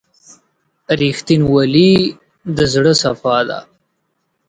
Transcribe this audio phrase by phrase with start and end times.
[0.99, 1.91] •رښتینولي
[2.55, 3.59] د زړه صفا ده.